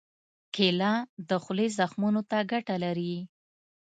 [0.55, 0.93] کېله
[1.29, 3.15] د خولې زخمونو ته ګټه لري.